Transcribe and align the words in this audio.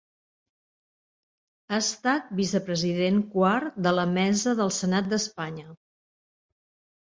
Ha 1.69 1.77
estat 1.83 2.31
vicepresident 2.39 3.19
quart 3.35 3.77
de 3.89 3.93
la 3.99 4.07
Mesa 4.15 4.55
del 4.63 4.73
Senat 4.79 5.13
d'Espanya. 5.13 5.69